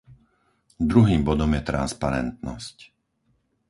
[0.89, 2.77] Druhým bodom je transparentnosť.